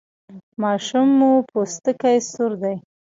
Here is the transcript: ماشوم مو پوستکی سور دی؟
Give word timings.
ماشوم 0.61 1.07
مو 1.19 1.31
پوستکی 1.49 2.17
سور 2.31 2.51
دی؟ 2.61 2.75